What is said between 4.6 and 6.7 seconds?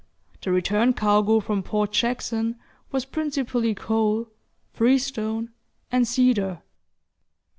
freestone, and cedar.